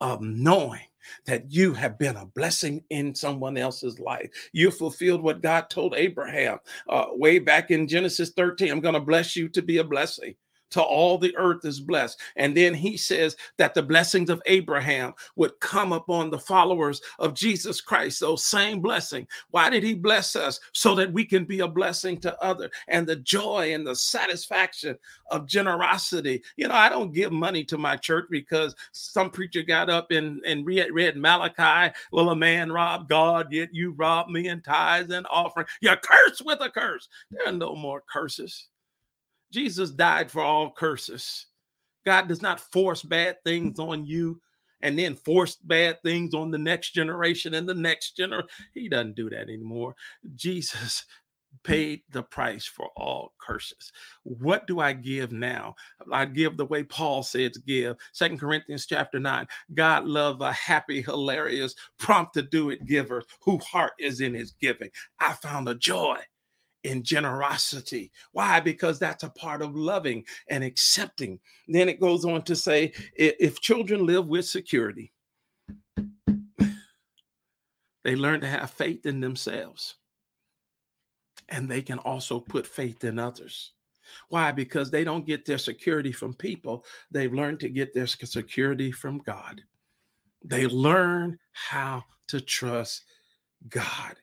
[0.00, 0.80] of knowing
[1.26, 4.30] that you have been a blessing in someone else's life.
[4.52, 8.70] You fulfilled what God told Abraham uh, way back in Genesis 13.
[8.70, 10.34] I'm going to bless you to be a blessing
[10.74, 12.20] to all the earth is blessed.
[12.34, 17.34] And then he says that the blessings of Abraham would come upon the followers of
[17.34, 18.18] Jesus Christ.
[18.18, 19.28] Those same blessing.
[19.50, 20.58] Why did he bless us?
[20.72, 24.98] So that we can be a blessing to other and the joy and the satisfaction
[25.30, 26.42] of generosity.
[26.56, 30.42] You know, I don't give money to my church because some preacher got up and,
[30.44, 31.94] and read, read Malachi.
[32.10, 35.66] Well, a man robbed God, yet you rob me in tithes and offering.
[35.80, 37.08] You're cursed with a curse.
[37.30, 38.66] There are no more curses.
[39.54, 41.46] Jesus died for all curses.
[42.04, 44.40] God does not force bad things on you
[44.80, 48.48] and then force bad things on the next generation and the next generation.
[48.74, 49.94] He doesn't do that anymore.
[50.34, 51.04] Jesus
[51.62, 53.92] paid the price for all curses.
[54.24, 55.76] What do I give now?
[56.10, 57.94] I give the way Paul said to give.
[58.12, 59.46] Second Corinthians chapter 9.
[59.72, 64.50] God love a happy, hilarious, prompt to do it giver whose heart is in his
[64.60, 64.90] giving.
[65.20, 66.18] I found a joy
[66.84, 68.12] in generosity.
[68.32, 68.60] Why?
[68.60, 71.40] Because that's a part of loving and accepting.
[71.66, 75.12] Then it goes on to say if children live with security,
[78.04, 79.96] they learn to have faith in themselves.
[81.48, 83.72] And they can also put faith in others.
[84.28, 84.52] Why?
[84.52, 89.18] Because they don't get their security from people, they've learned to get their security from
[89.18, 89.62] God.
[90.44, 93.04] They learn how to trust
[93.68, 94.16] God.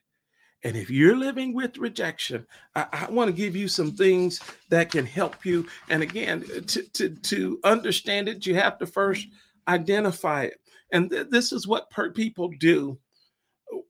[0.63, 2.45] And if you're living with rejection,
[2.75, 5.67] I, I want to give you some things that can help you.
[5.89, 9.27] And again, to, to, to understand it, you have to first
[9.67, 10.59] identify it.
[10.91, 12.99] And th- this is what per- people do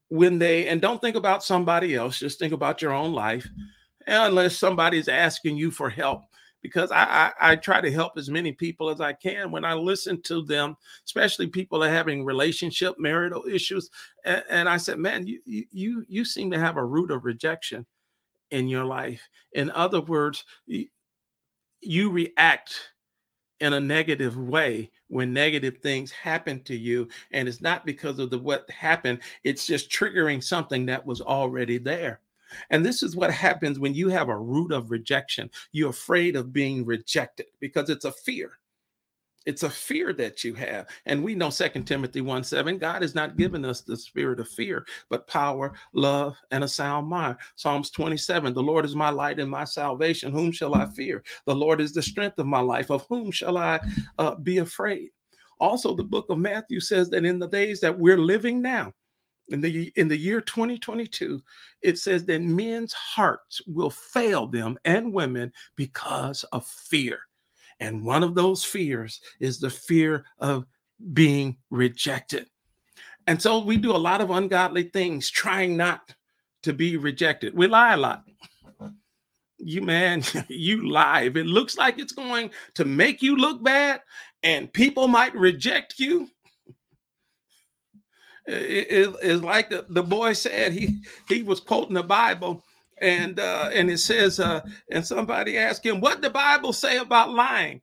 [0.07, 3.47] when they, and don't think about somebody else, just think about your own life.
[4.07, 6.23] Unless somebody's asking you for help,
[6.61, 9.73] because I, I, I try to help as many people as I can when I
[9.73, 13.89] listen to them, especially people that are having relationship marital issues.
[14.25, 17.85] And, and I said, man, you you you seem to have a root of rejection
[18.51, 19.27] in your life.
[19.53, 20.87] In other words, you,
[21.81, 22.91] you react
[23.59, 28.31] in a negative way when negative things happen to you and it's not because of
[28.31, 32.19] the what happened it's just triggering something that was already there
[32.69, 35.49] and this is what happens when you have a root of rejection.
[35.71, 38.57] You're afraid of being rejected because it's a fear.
[39.45, 40.87] It's a fear that you have.
[41.07, 44.47] And we know Second Timothy 1 7, God has not given us the spirit of
[44.47, 47.37] fear, but power, love, and a sound mind.
[47.55, 50.31] Psalms 27, the Lord is my light and my salvation.
[50.31, 51.23] Whom shall I fear?
[51.45, 52.91] The Lord is the strength of my life.
[52.91, 53.79] Of whom shall I
[54.19, 55.09] uh, be afraid?
[55.59, 58.93] Also, the book of Matthew says that in the days that we're living now,
[59.51, 61.41] in the in the year 2022
[61.81, 67.19] it says that men's hearts will fail them and women because of fear
[67.81, 70.65] And one of those fears is the fear of
[71.13, 72.45] being rejected.
[73.27, 76.13] And so we do a lot of ungodly things trying not
[76.63, 77.55] to be rejected.
[77.55, 78.23] We lie a lot.
[79.57, 81.23] You man, you lie.
[81.23, 84.01] If it looks like it's going to make you look bad
[84.43, 86.29] and people might reject you,
[88.51, 92.63] it is like the, the boy said he he was quoting the bible
[93.01, 94.61] and uh and it says uh
[94.91, 97.81] and somebody asked him what the bible say about lying?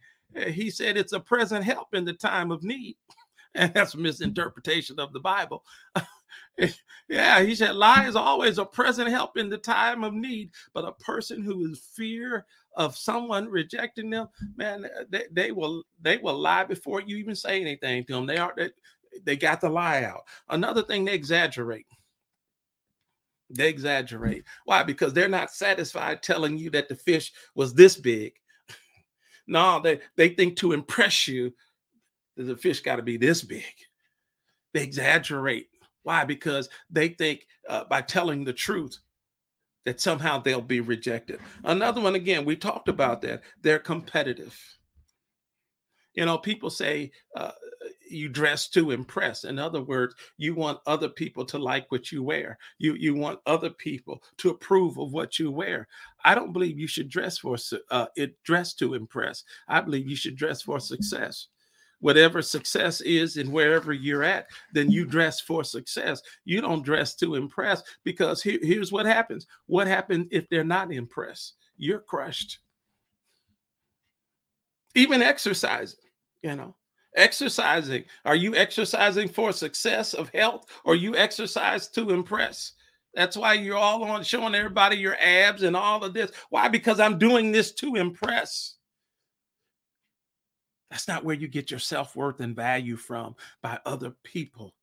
[0.48, 2.96] He said it's a present help in the time of need.
[3.54, 5.64] And that's a misinterpretation of the bible.
[7.08, 10.84] Yeah he said lie is always a present help in the time of need but
[10.84, 12.44] a person who is fear
[12.76, 17.60] of someone rejecting them man they, they will they will lie before you even say
[17.60, 18.70] anything to them they are they,
[19.24, 20.22] they got the lie out.
[20.48, 21.86] Another thing, they exaggerate.
[23.50, 24.44] They exaggerate.
[24.64, 24.82] Why?
[24.82, 28.34] Because they're not satisfied telling you that the fish was this big.
[29.46, 31.52] no, they, they think to impress you
[32.36, 33.64] the fish got to be this big.
[34.74, 35.68] They exaggerate.
[36.02, 36.24] Why?
[36.24, 38.98] Because they think uh, by telling the truth
[39.84, 41.40] that somehow they'll be rejected.
[41.64, 43.42] Another one, again, we talked about that.
[43.62, 44.58] They're competitive.
[46.14, 47.52] You know, people say uh,
[48.08, 49.44] you dress to impress.
[49.44, 52.58] In other words, you want other people to like what you wear.
[52.78, 55.88] You you want other people to approve of what you wear.
[56.24, 57.56] I don't believe you should dress for
[57.90, 59.44] uh, it dress to impress.
[59.68, 61.48] I believe you should dress for success.
[62.00, 66.22] Whatever success is and wherever you're at, then you dress for success.
[66.44, 69.46] You don't dress to impress because here, here's what happens.
[69.66, 71.54] What happens if they're not impressed?
[71.76, 72.60] You're crushed.
[74.94, 75.98] Even exercising,
[76.42, 76.76] you know,
[77.18, 78.04] exercising?
[78.24, 82.72] Are you exercising for success of health or you exercise to impress?
[83.14, 86.30] That's why you're all on showing everybody your abs and all of this.
[86.50, 86.68] Why?
[86.68, 88.76] Because i'm doing this to impress.
[90.90, 94.74] That's not where you get your self-worth and value from by other people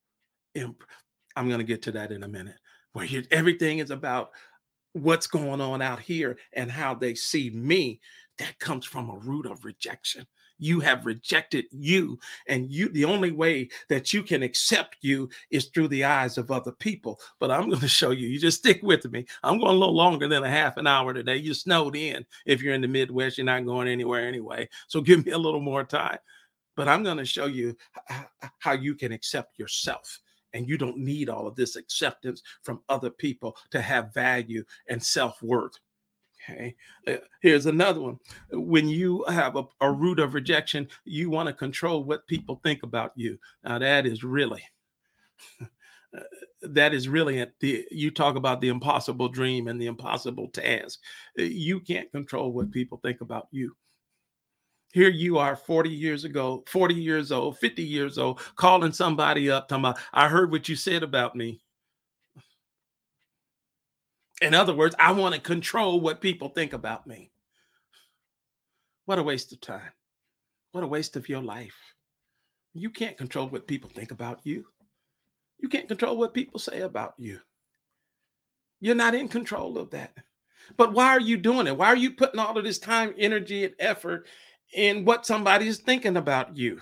[1.36, 2.56] i'm going to get to that in a minute.
[2.94, 4.32] Where you, everything is about
[4.94, 8.00] what's going on out here and how they see me.
[8.38, 10.26] That comes from a root of rejection
[10.58, 15.66] you have rejected you and you the only way that you can accept you is
[15.66, 17.20] through the eyes of other people.
[17.40, 19.26] But i'm going to show you you just stick with me.
[19.44, 21.38] I'm going a little longer than a half an hour today.
[21.38, 23.38] You snowed in if you're in the midwest.
[23.38, 24.70] You're not going anywhere anyway.
[24.88, 26.18] So give me a little more time.
[26.76, 27.76] But i'm going to show you
[28.60, 30.20] how you can accept yourself.
[30.54, 35.04] And you don't need all of this acceptance from other people to have value and
[35.04, 35.78] self-worth
[36.50, 36.76] Okay.
[37.08, 38.20] Uh, here's another one.
[38.52, 42.84] When you have a, a root of rejection, you want to control what people think
[42.84, 43.40] about you.
[43.64, 44.64] Now, that is really,
[46.62, 51.00] that is really the, you talk about the impossible dream and the impossible task.
[51.40, 53.76] Uh, you can't control what people think about you.
[54.94, 59.68] Here you are 40 years ago, 40 years old, 50 years old, calling somebody up,
[59.68, 61.65] talking about, I heard what you said about me.
[64.42, 67.32] In other words, I want to control what people think about me.
[69.06, 69.92] What a waste of time.
[70.72, 71.76] What a waste of your life.
[72.74, 74.66] You can't control what people think about you.
[75.60, 77.40] You can't control what people say about you.
[78.82, 80.14] You're not in control of that.
[80.76, 81.78] But why are you doing it?
[81.78, 84.28] Why are you putting all of this time, energy, and effort
[84.74, 86.82] in what somebody is thinking about you?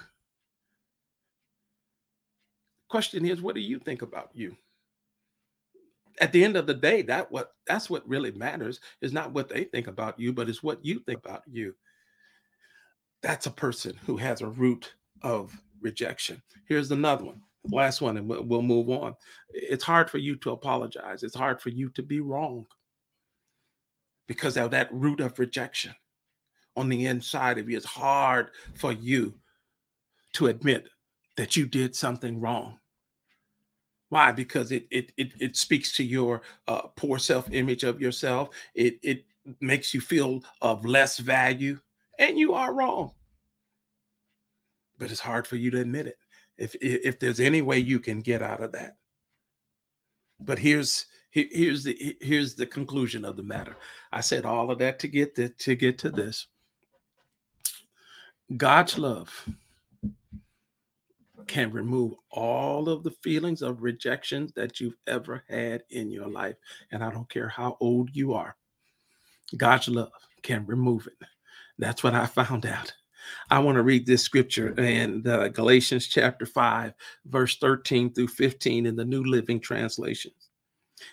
[2.89, 4.55] Question is, what do you think about you?
[6.19, 9.49] At the end of the day, that what that's what really matters is not what
[9.49, 11.75] they think about you, but it's what you think about you.
[13.21, 16.41] That's a person who has a root of rejection.
[16.67, 19.15] Here's another one, last one, and we'll, move on.
[19.53, 21.23] It's hard for you to apologize.
[21.23, 22.65] It's hard for you to be wrong
[24.27, 25.93] because of that root of rejection
[26.75, 27.77] on the inside of you.
[27.77, 29.33] It's hard for you
[30.33, 30.89] to admit
[31.37, 32.79] that you did something wrong
[34.13, 34.31] why?
[34.31, 38.49] Because it it it, it speaks to your uh, poor self image of yourself.
[38.75, 39.25] It it
[39.59, 41.79] makes you feel of less value,
[42.19, 43.11] and you are wrong.
[44.99, 46.17] But it's hard for you to admit it.
[46.57, 48.97] If if there's any way you can get out of that.
[50.39, 53.75] But here's here's the here's the conclusion of the matter.
[54.11, 56.45] I said all of that to get the, to get to this.
[58.55, 59.49] God's love
[61.47, 66.55] can remove all of the feelings of rejection that you've ever had in your life.
[66.91, 68.55] And I don't care how old you are,
[69.57, 71.27] God's love can remove it.
[71.77, 72.93] That's what I found out.
[73.49, 74.83] I want to read this scripture mm.
[74.83, 76.93] in the Galatians chapter 5,
[77.25, 80.31] verse 13 through 15 in the New Living Translation.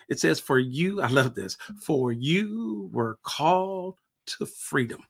[0.09, 3.95] It says, For you, I love this, for you were called
[4.27, 5.03] to freedom.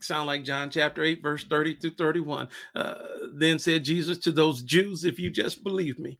[0.00, 2.48] Sound like John chapter 8, verse 30 through 31.
[2.74, 2.94] Uh,
[3.34, 6.18] then said Jesus to those Jews, If you just believe me,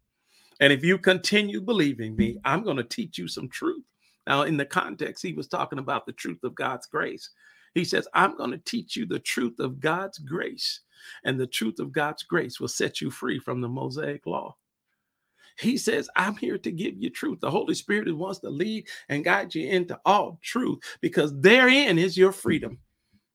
[0.60, 3.82] and if you continue believing me, I'm going to teach you some truth.
[4.26, 7.30] Now, in the context, he was talking about the truth of God's grace.
[7.74, 10.80] He says, I'm going to teach you the truth of God's grace,
[11.24, 14.56] and the truth of God's grace will set you free from the Mosaic law.
[15.58, 17.40] He says, I'm here to give you truth.
[17.40, 22.16] The Holy Spirit wants to lead and guide you into all truth because therein is
[22.16, 22.78] your freedom.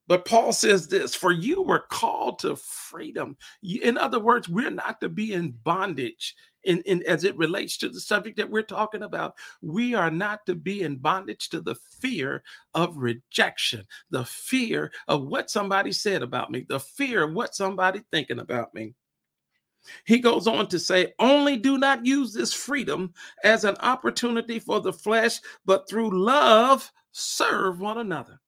[0.08, 3.38] But Paul says this for you were called to freedom.
[3.64, 7.89] In other words, we're not to be in bondage in, in as it relates to
[7.89, 9.36] the subject that we're talking about.
[9.62, 12.43] We are not to be in bondage to the fear
[12.76, 18.01] of rejection, the fear of what somebody said about me, the fear of what somebody
[18.12, 18.93] thinking about me.
[20.06, 24.82] He goes on to say, only do not use this freedom as an opportunity for
[24.82, 28.39] the flesh, but through love serve one another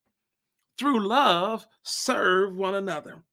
[0.78, 3.24] through love serve one another.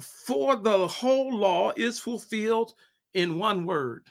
[0.00, 2.74] For the whole law is fulfilled
[3.14, 4.06] in one word.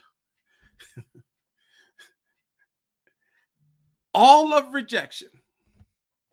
[4.12, 5.28] All of rejection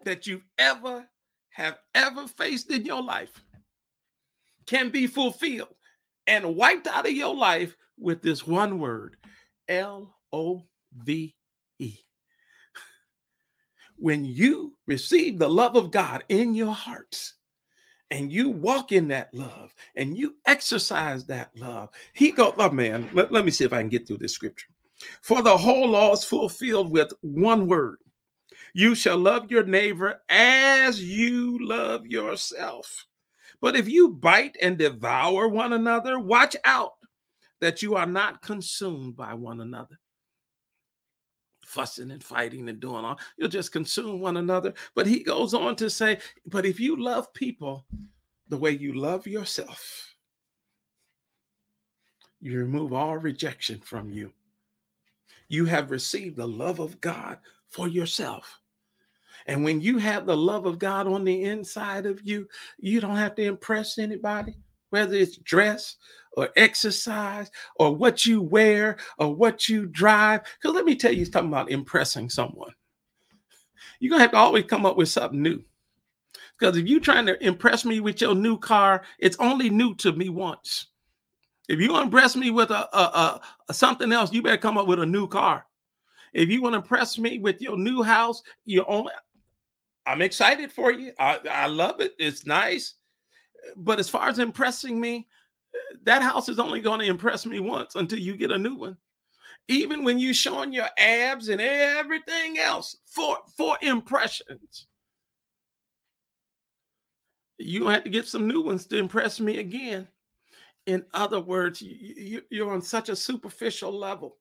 [0.03, 1.07] that you ever
[1.49, 3.41] have ever faced in your life
[4.65, 5.75] can be fulfilled
[6.27, 9.17] and wiped out of your life with this one word
[9.67, 10.63] L O
[10.93, 11.35] V
[11.79, 11.97] E
[13.97, 17.33] when you receive the love of God in your hearts
[18.09, 23.09] and you walk in that love and you exercise that love, he goes, oh man,
[23.13, 24.67] let, let me see if I can get through this scripture.
[25.21, 27.97] For the whole law is fulfilled with one word.
[28.73, 33.05] You shall love your neighbor as you love yourself.
[33.61, 36.93] But if you bite and devour one another, watch out
[37.59, 39.99] that you are not consumed by one another
[41.67, 43.19] fussing and fighting and doing all.
[43.37, 44.73] You'll just consume one another.
[44.95, 47.85] But he goes on to say, but if you love people
[48.47, 50.15] the way you love yourself,
[52.39, 54.31] you remove all rejection from you.
[55.49, 57.37] You have received the love of God
[57.67, 58.59] for yourself.
[59.45, 62.47] And when you have the love of God on the inside of you,
[62.77, 64.55] you don't have to impress anybody,
[64.89, 65.95] whether it's dress
[66.33, 70.41] or exercise or what you wear or what you drive.
[70.61, 72.71] Because let me tell you, he's talking about impressing someone.
[73.99, 75.63] You're going to have to always come up with something new.
[76.59, 80.11] Because if you're trying to impress me with your new car, it's only new to
[80.13, 80.87] me once.
[81.69, 84.99] If you impress me with a, a, a, something else, you better come up with
[84.99, 85.65] a new car.
[86.33, 89.11] If you want to impress me with your new house, you only
[90.05, 91.11] I'm excited for you.
[91.19, 92.13] I, I love it.
[92.17, 92.93] It's nice.
[93.75, 95.27] But as far as impressing me,
[96.03, 98.97] that house is only going to impress me once until you get a new one.
[99.67, 104.87] Even when you showing your abs and everything else for for impressions,
[107.57, 110.07] you have to get some new ones to impress me again.
[110.85, 114.37] In other words, you, you're on such a superficial level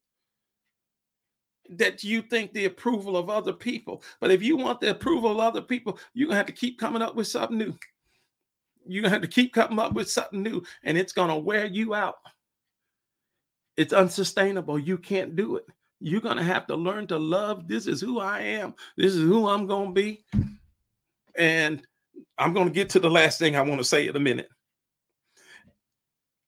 [1.70, 4.02] that you think the approval of other people.
[4.20, 7.02] But if you want the approval of other people, you're gonna have to keep coming
[7.02, 7.76] up with something new.
[8.88, 11.94] You're gonna have to keep coming up with something new, and it's gonna wear you
[11.94, 12.16] out.
[13.76, 14.78] It's unsustainable.
[14.78, 15.66] You can't do it.
[16.00, 17.68] You're gonna have to learn to love.
[17.68, 18.74] This is who I am.
[18.96, 20.24] This is who I'm gonna be.
[21.36, 21.86] And
[22.38, 24.48] I'm gonna get to the last thing I want to say in a minute.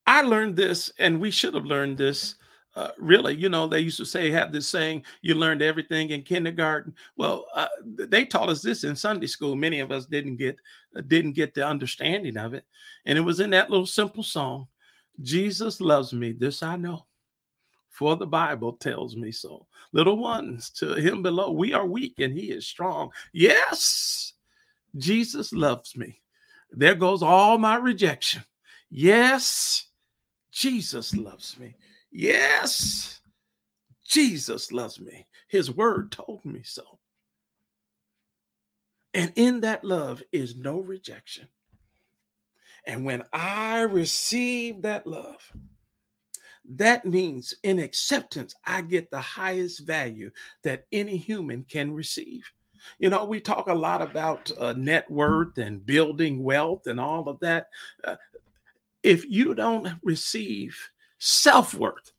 [0.07, 2.37] I learned this, and we should have learned this
[2.77, 6.23] uh, really, you know, they used to say, have this saying, you learned everything in
[6.23, 6.95] kindergarten.
[7.17, 9.57] Well, uh, they taught us this in Sunday school.
[9.57, 10.57] Many of us didn't get
[10.97, 12.65] uh, didn't get the understanding of it,
[13.05, 14.69] and it was in that little simple song,
[15.23, 17.07] "Jesus loves me, this I know,
[17.91, 22.33] for the Bible tells me so." Little ones to Him below, we are weak and
[22.33, 23.11] He is strong.
[23.33, 24.35] Yes,
[24.97, 26.21] Jesus loves me.
[26.71, 28.45] There goes all my rejection.
[28.91, 29.89] Yes,
[30.53, 31.75] Jesus loves me.
[32.11, 33.21] Yes,
[34.07, 35.27] Jesus loves me.
[35.49, 36.99] His word told me so.
[39.15, 41.49] And in that love is no rejection.
[42.87, 45.53] And when I receive that love,
[46.71, 50.31] that means in acceptance, I get the highest value
[50.63, 52.51] that any human can receive.
[52.99, 57.29] You know, we talk a lot about uh, net worth and building wealth and all
[57.29, 57.69] of that.
[58.05, 58.17] Uh,
[59.03, 60.79] if you don't receive
[61.19, 62.13] self worth.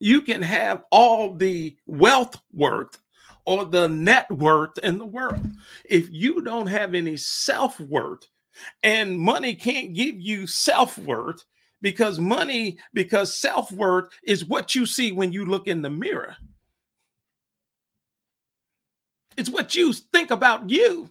[0.00, 2.98] You can have all the wealth worth
[3.44, 5.50] or the net worth in the world.
[5.84, 8.26] If you don't have any self worth,
[8.82, 11.44] and money can't give you self worth
[11.80, 16.36] because money, because self worth is what you see when you look in the mirror.
[19.36, 21.08] It's what you think about you.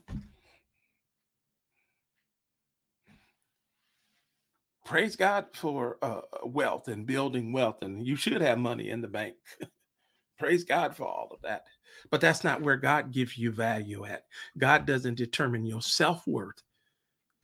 [4.88, 9.07] Praise God for uh, wealth and building wealth, and you should have money in the
[9.07, 9.35] bank.
[10.39, 11.63] praise God for all of that.
[12.09, 14.23] But that's not where God gives you value at.
[14.57, 16.63] God doesn't determine your self worth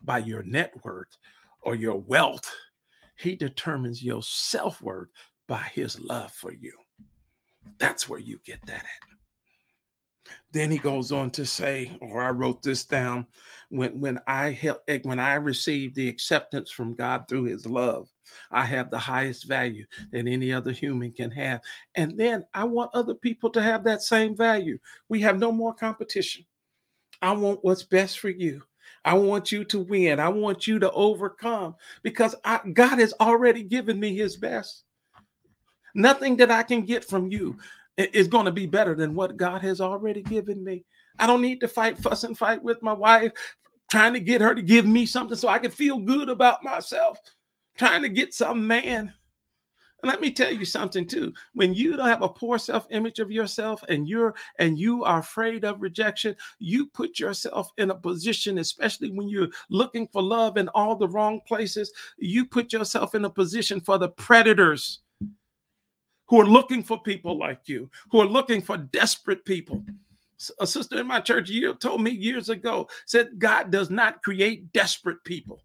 [0.02, 1.18] by your net worth
[1.62, 2.50] or your wealth.
[3.18, 5.10] He determines your self worth
[5.48, 6.74] by his love for you.
[7.78, 9.13] That's where you get that at.
[10.54, 13.26] Then he goes on to say, or I wrote this down,
[13.70, 18.08] when when I help, eh, when I received the acceptance from God through his love,
[18.52, 21.62] I have the highest value that any other human can have.
[21.96, 24.78] And then I want other people to have that same value.
[25.10, 26.46] We have no more competition.
[27.24, 28.62] I want what's best for you.
[29.06, 30.20] I want you to win.
[30.20, 34.84] I want you to overcome because I, God has already given me his best.
[35.96, 37.58] Nothing that I can get from you
[37.98, 40.84] is going to be better than what God has already given me.
[41.20, 43.32] I don't need to fight, fuss, and fight with my wife,
[43.92, 47.20] trying to get her to give me something so I can feel good about myself,
[47.78, 49.14] trying to get some man.
[50.02, 51.32] And let me tell you something too.
[51.54, 55.64] When you don't have a poor self-image of yourself and you're and you are afraid
[55.64, 60.68] of rejection, you put yourself in a position, especially when you're looking for love in
[60.70, 65.03] all the wrong places, you put yourself in a position for the predators
[66.28, 69.84] who are looking for people like you, who are looking for desperate people.
[70.60, 74.72] A sister in my church year told me years ago said God does not create
[74.74, 75.62] desperate people.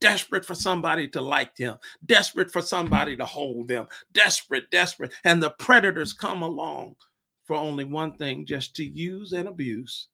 [0.00, 5.12] Desperate for somebody to like them, desperate for somebody to hold them, desperate, desperate.
[5.24, 6.94] And the predators come along
[7.44, 10.08] for only one thing just to use and abuse.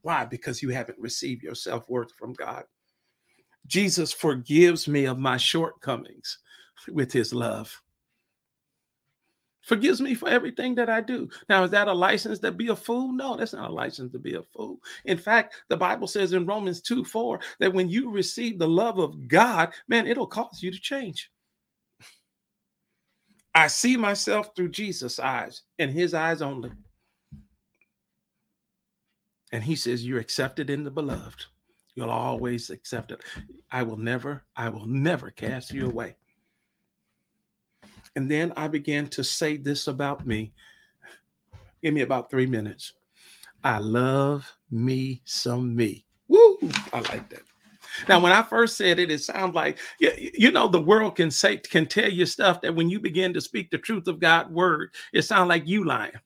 [0.00, 0.24] Why?
[0.24, 2.64] Because you haven't received your self worth from God.
[3.66, 6.38] Jesus forgives me of my shortcomings
[6.88, 7.82] with his love
[9.68, 11.28] forgives me for everything that I do.
[11.48, 13.12] Now, is that a license to be a fool?
[13.12, 14.80] No, that's not a license to be a fool.
[15.04, 18.98] In fact, the Bible says in Romans 2 4 that when you receive the love
[18.98, 21.30] of God, man, it'll cause you to change.
[23.54, 26.70] I see myself through Jesus' eyes and his eyes only.
[29.52, 31.44] And he says, You're accepted in the beloved.
[31.94, 33.22] You'll always accept it.
[33.70, 36.16] I will never, I will never cast you away.
[38.18, 40.52] And then I began to say this about me.
[41.84, 42.94] Give me about three minutes.
[43.62, 46.04] I love me some me.
[46.26, 46.58] Woo!
[46.92, 47.42] I like that.
[48.08, 51.58] Now, when I first said it, it sounds like you know the world can say
[51.58, 54.92] can tell you stuff that when you begin to speak the truth of God's word,
[55.12, 56.18] it sounds like you lying.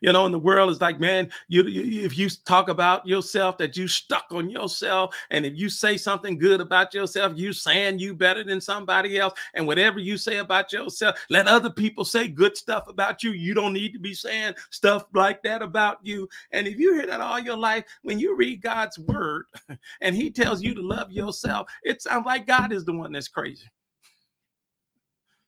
[0.00, 3.58] You know, in the world is like, man, you, you, if you talk about yourself,
[3.58, 7.98] that you stuck on yourself, and if you say something good about yourself, you saying
[7.98, 12.28] you better than somebody else, and whatever you say about yourself, let other people say
[12.28, 13.32] good stuff about you.
[13.32, 16.28] You don't need to be saying stuff like that about you.
[16.52, 19.46] And if you hear that all your life, when you read God's word
[20.00, 23.28] and He tells you to love yourself, it sounds like God is the one that's
[23.28, 23.66] crazy.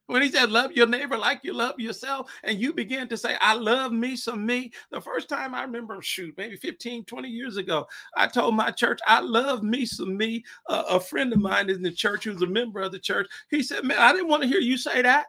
[0.07, 3.37] When he said, Love your neighbor like you love yourself, and you begin to say,
[3.41, 4.73] I love me some me.
[4.91, 7.87] The first time I remember, shoot, maybe 15, 20 years ago,
[8.17, 10.45] I told my church, I love me some me.
[10.69, 13.63] Uh, a friend of mine in the church who's a member of the church, he
[13.63, 15.27] said, Man, I didn't want to hear you say that.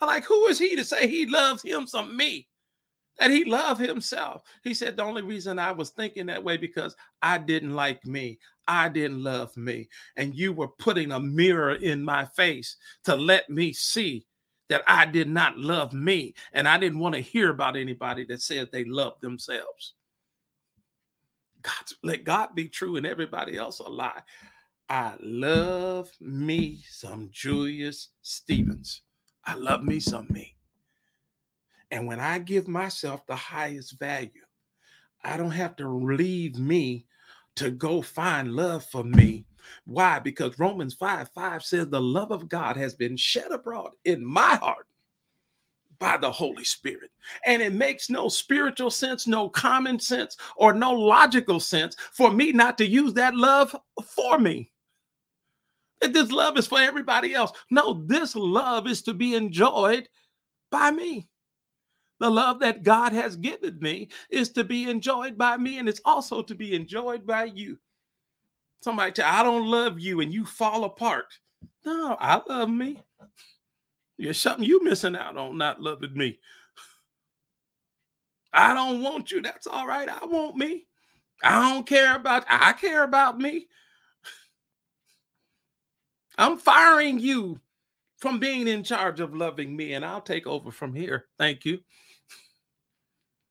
[0.00, 2.48] I'm like, Who is he to say he loves him some me?
[3.18, 4.42] That he loved himself.
[4.62, 8.38] He said, The only reason I was thinking that way because I didn't like me.
[8.68, 9.88] I didn't love me.
[10.16, 14.26] And you were putting a mirror in my face to let me see
[14.68, 16.34] that I did not love me.
[16.52, 19.94] And I didn't want to hear about anybody that said they loved themselves.
[21.62, 24.22] God, let God be true and everybody else a lie.
[24.88, 29.02] I love me some Julius Stevens.
[29.44, 30.55] I love me some me.
[31.90, 34.30] And when I give myself the highest value,
[35.22, 37.06] I don't have to leave me
[37.56, 39.46] to go find love for me.
[39.84, 40.18] Why?
[40.18, 44.56] Because Romans 5 5 says, The love of God has been shed abroad in my
[44.56, 44.86] heart
[45.98, 47.10] by the Holy Spirit.
[47.44, 52.52] And it makes no spiritual sense, no common sense, or no logical sense for me
[52.52, 53.74] not to use that love
[54.04, 54.70] for me.
[56.00, 57.52] That this love is for everybody else.
[57.70, 60.08] No, this love is to be enjoyed
[60.70, 61.28] by me.
[62.18, 66.00] The love that God has given me is to be enjoyed by me, and it's
[66.04, 67.78] also to be enjoyed by you.
[68.82, 71.26] Somebody tell I don't love you, and you fall apart.
[71.84, 73.02] No, I love me.
[74.18, 76.38] There's something you missing out on not loving me.
[78.52, 79.42] I don't want you.
[79.42, 80.08] That's all right.
[80.08, 80.86] I want me.
[81.42, 83.66] I don't care about I care about me.
[86.38, 87.60] I'm firing you
[88.18, 91.26] from being in charge of loving me and I'll take over from here.
[91.38, 91.80] Thank you.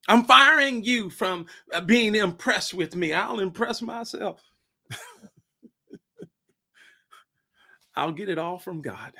[0.07, 3.13] I'm firing you from uh, being impressed with me.
[3.13, 4.41] I'll impress myself.
[7.95, 9.13] I'll get it all from God.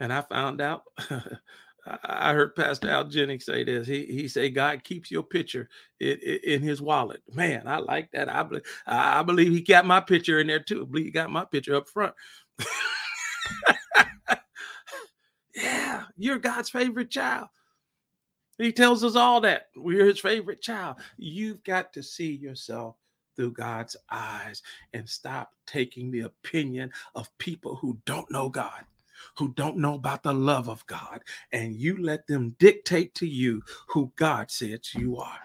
[0.00, 0.82] And I found out,
[2.04, 3.86] I heard Pastor Al Jennings say this.
[3.86, 5.68] He he said God keeps your picture
[6.00, 7.22] in, in, his wallet.
[7.32, 8.28] Man, I like that.
[8.28, 10.82] I believe I believe he got my picture in there too.
[10.82, 12.12] I believe he got my picture up front.
[15.54, 17.48] yeah, you're God's favorite child.
[18.58, 20.96] He tells us all that we're his favorite child.
[21.18, 22.96] You've got to see yourself
[23.36, 24.62] through God's eyes
[24.94, 28.84] and stop taking the opinion of people who don't know God,
[29.36, 31.20] who don't know about the love of God,
[31.52, 35.40] and you let them dictate to you who God says you are.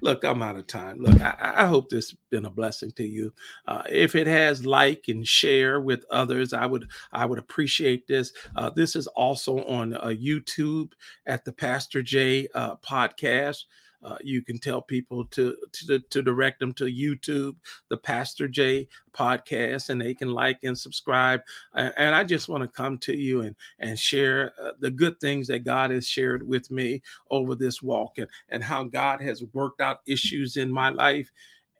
[0.00, 0.98] Look, I'm out of time.
[0.98, 3.32] Look, I, I hope this has been a blessing to you.
[3.66, 6.52] Uh, if it has, like and share with others.
[6.52, 8.32] I would I would appreciate this.
[8.56, 10.92] Uh, this is also on uh, YouTube
[11.26, 13.64] at the Pastor J uh, podcast.
[14.02, 17.56] Uh, you can tell people to, to to direct them to YouTube,
[17.88, 21.40] the Pastor J podcast, and they can like and subscribe.
[21.74, 25.48] And I just want to come to you and and share uh, the good things
[25.48, 29.80] that God has shared with me over this walk and and how God has worked
[29.80, 31.30] out issues in my life,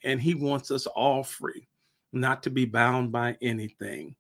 [0.03, 1.69] and He wants us all free,
[2.13, 4.17] not to be bound by anything.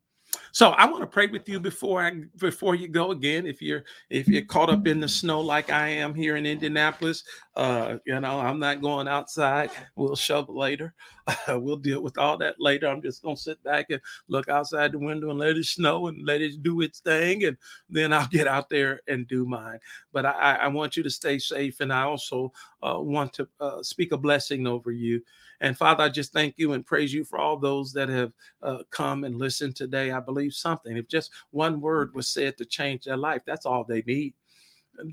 [0.52, 3.46] So I want to pray with you before I before you go again.
[3.46, 7.24] If you're if you're caught up in the snow like I am here in Indianapolis,
[7.56, 9.70] uh, you know I'm not going outside.
[9.96, 10.94] We'll shovel later.
[11.26, 12.88] Uh, we'll deal with all that later.
[12.88, 16.26] I'm just gonna sit back and look outside the window and let it snow and
[16.26, 17.56] let it do its thing, and
[17.88, 19.78] then I'll get out there and do mine.
[20.12, 22.52] But I, I want you to stay safe, and I also
[22.82, 25.22] uh, want to uh, speak a blessing over you.
[25.60, 28.32] And Father, I just thank you and praise you for all those that have
[28.62, 30.12] uh, come and listened today.
[30.12, 33.84] I believe something, if just one word was said to change their life, that's all
[33.84, 34.34] they need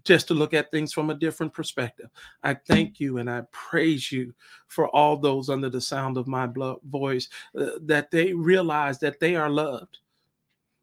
[0.03, 2.09] just to look at things from a different perspective.
[2.43, 4.33] I thank you and I praise you
[4.67, 6.47] for all those under the sound of my
[6.85, 7.29] voice
[7.59, 9.99] uh, that they realize that they are loved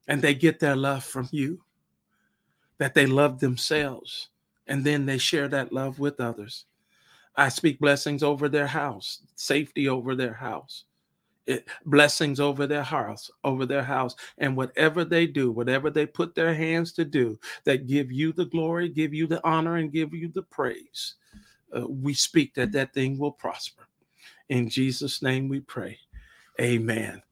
[0.09, 1.63] and they get their love from you,
[2.79, 4.29] that they love themselves
[4.67, 6.67] and then they share that love with others.
[7.37, 10.85] I speak blessings over their house, safety over their house,
[11.47, 16.35] it, blessings over their house, over their house, and whatever they do, whatever they put
[16.35, 20.15] their hands to do, that give you the glory, give you the honor, and give
[20.15, 21.17] you the praise.
[21.77, 23.85] Uh, we speak that that thing will prosper.
[24.49, 25.99] In Jesus' name we pray.
[26.61, 27.23] Amen.